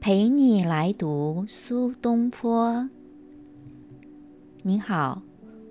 [0.00, 2.88] 陪你来读苏东坡。
[4.62, 5.20] 您好，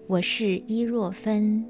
[0.06, 1.66] 我是伊若芬。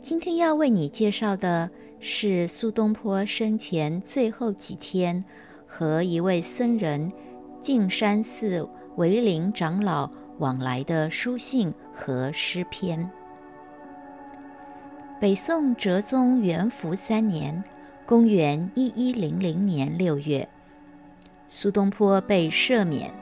[0.00, 1.68] 今天要为你介绍的
[1.98, 5.20] 是苏东坡生前最后几天
[5.66, 7.10] 和一位僧人
[7.58, 13.10] 径山寺为林长老往来的书信和诗篇。
[15.20, 17.64] 北宋哲宗元符三年
[18.06, 20.48] （公元一一零零年六月）。
[21.54, 23.12] 苏东坡被赦免，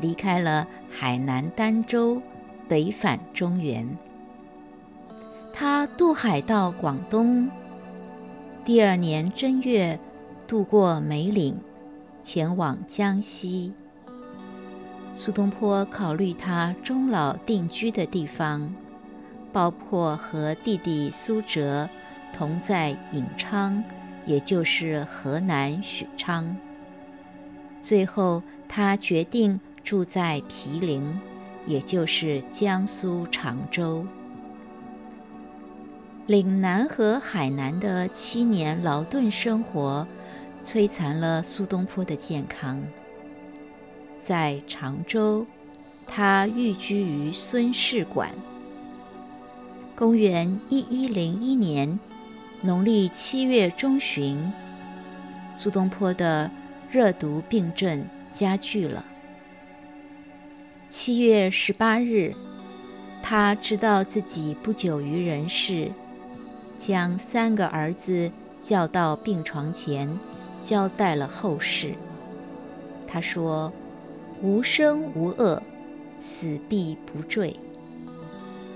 [0.00, 2.20] 离开了海南儋州，
[2.66, 3.88] 北返中原。
[5.52, 7.48] 他渡海到广东，
[8.64, 9.96] 第二年正月，
[10.44, 11.56] 渡过梅岭，
[12.20, 13.72] 前往江西。
[15.14, 18.74] 苏东坡考虑他终老定居的地方，
[19.52, 21.88] 包括和弟弟苏辙
[22.32, 23.84] 同在颍昌，
[24.26, 26.56] 也就是河南许昌。
[27.80, 31.18] 最后，他决定住在毗陵，
[31.64, 34.04] 也就是江苏常州。
[36.26, 40.06] 岭南和海南的七年劳顿生活，
[40.62, 42.82] 摧残了苏东坡的健康。
[44.18, 45.46] 在常州，
[46.06, 48.30] 他寓居于孙氏馆。
[49.96, 51.98] 公元一一零一年
[52.60, 54.52] 农历七月中旬，
[55.54, 56.50] 苏东坡的。
[56.90, 59.04] 热毒病症加剧了。
[60.88, 62.34] 七月十八日，
[63.22, 65.90] 他知道自己不久于人世，
[66.78, 70.18] 将三个儿子叫到病床前，
[70.62, 71.94] 交代了后事。
[73.06, 73.70] 他说
[74.40, 75.62] ：“无生无恶，
[76.16, 77.54] 死必不坠。”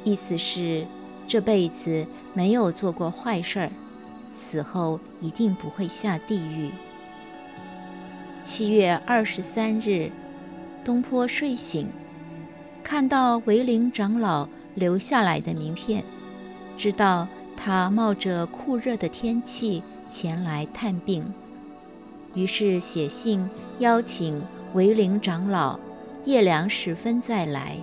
[0.04, 0.86] 意思是
[1.26, 3.70] 这辈子没有做过坏事儿，
[4.34, 6.70] 死后一定不会下地狱。
[8.42, 10.10] 七月二十三日，
[10.84, 11.86] 东坡睡醒，
[12.82, 16.02] 看到维林长老留下来的名片，
[16.76, 21.24] 知道他冒着酷热的天气前来探病，
[22.34, 23.48] 于是写信
[23.78, 24.42] 邀请
[24.74, 25.78] 维林长老
[26.24, 27.76] 夜凉时分再来。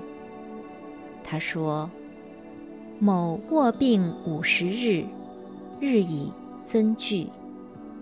[1.23, 1.89] 他说
[2.99, 5.05] ：“某卧病五十日，
[5.79, 6.33] 日已
[6.65, 7.29] 增剧，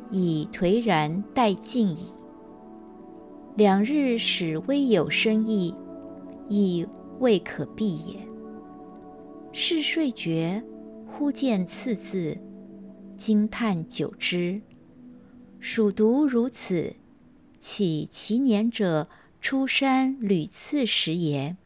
[0.10, 2.12] 已颓然殆尽矣。”
[3.58, 5.74] 两日使微有生意，
[6.48, 6.86] 亦
[7.18, 8.20] 未可避也。
[9.52, 10.62] 是睡觉，
[11.08, 12.38] 忽见次字，
[13.16, 14.62] 惊叹久之。
[15.60, 16.98] 蜀读如此，
[17.58, 19.10] 岂其年者
[19.42, 21.58] 出山屡次食也？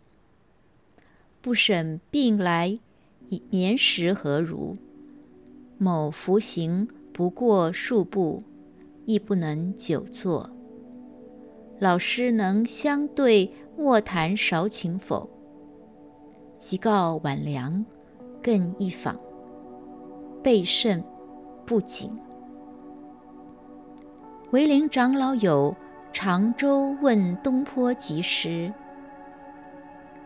[1.42, 2.80] 不审病来，
[3.50, 4.78] 眠时何如？
[5.78, 8.42] 某服行不过数步，
[9.06, 10.50] 亦不能久坐。
[11.82, 15.28] 老师能相对卧谈少请否？
[16.56, 17.84] 即告晚凉，
[18.40, 19.20] 更一访。
[20.44, 21.04] 备甚
[21.66, 22.16] 不谨。
[24.52, 25.76] 维林长老有
[26.14, 28.72] 常州问东坡及时，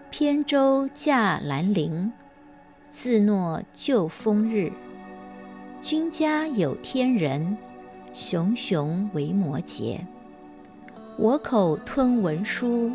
[0.10, 2.12] 扁舟驾兰陵，
[2.90, 4.74] 自诺旧风日。
[5.80, 7.58] 君家有天人，
[8.12, 10.02] 熊熊为摩诘。
[11.18, 12.92] 我口吞文书，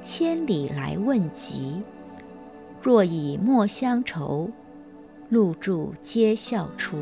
[0.00, 1.82] 千里来问疾。
[2.82, 4.50] 若以莫相酬，
[5.28, 6.96] 露住皆笑出。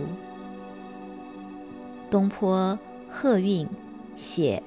[2.10, 2.76] 东坡
[3.08, 3.64] 贺韵
[4.16, 4.60] 写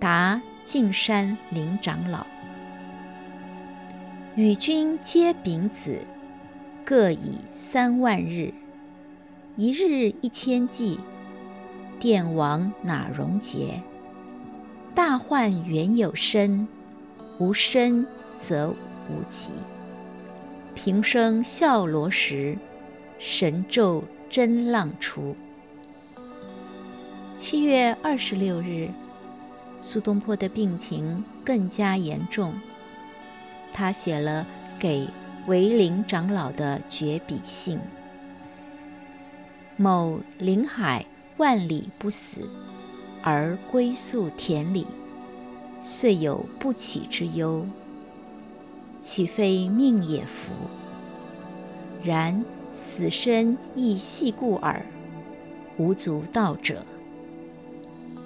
[0.00, 2.26] 答径山林长老，
[4.34, 6.00] 与君皆丙子，
[6.84, 8.52] 各以三万日，
[9.54, 10.98] 一日一千计，
[12.00, 13.80] 殿王哪容节？
[14.98, 16.66] 大患原有身，
[17.38, 18.04] 无身
[18.36, 18.74] 则
[19.08, 19.52] 无疾。
[20.74, 22.58] 平生笑罗时，
[23.16, 25.36] 神咒真浪出。
[27.36, 28.90] 七月二十六日，
[29.80, 32.52] 苏东坡的病情更加严重，
[33.72, 34.44] 他写了
[34.80, 35.08] 给
[35.46, 37.78] 维林长老的绝笔信
[39.78, 41.06] ：“某临海
[41.36, 42.50] 万里不死。”
[43.22, 44.86] 而归宿田里，
[45.82, 47.66] 遂有不起之忧。
[49.00, 50.52] 岂非命也福？
[52.02, 54.84] 然死生亦系故耳，
[55.76, 56.84] 无足道者。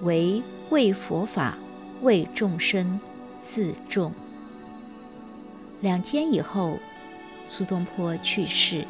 [0.02, 1.58] 唯为佛法，
[2.02, 2.98] 为众生，
[3.38, 4.12] 自重。
[5.80, 6.78] 两天以后，
[7.44, 8.86] 苏东坡去世。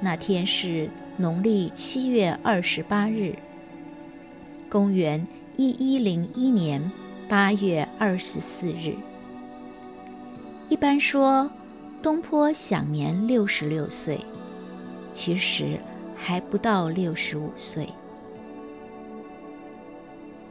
[0.00, 3.34] 那天是农历七月二十八日。
[4.70, 5.26] 公元
[5.56, 6.92] 一一零一年
[7.28, 8.94] 八月二十四日。
[10.68, 11.50] 一般说，
[12.00, 14.20] 东坡享年六十六岁，
[15.10, 15.80] 其实
[16.14, 17.88] 还不到六十五岁。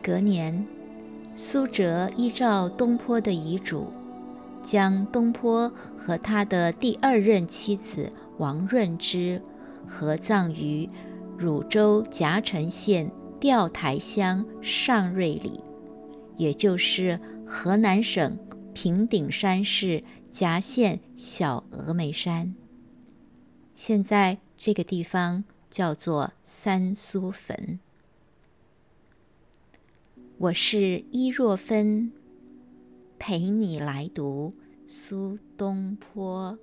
[0.04, 0.68] 隔年，
[1.34, 3.88] 苏辙依照东坡的遗嘱，
[4.62, 9.42] 将东坡和他的第二任妻子王润之
[9.88, 10.90] 合葬于
[11.38, 15.64] 汝州夹城县钓台乡上瑞里，
[16.36, 18.38] 也就是河南省
[18.74, 22.54] 平顶山市夹县小峨眉山。
[23.74, 27.80] 现在这个地方叫做三苏坟。
[30.38, 32.12] 我是伊若芬，
[33.18, 34.54] 陪你来读
[34.86, 36.60] 苏东坡。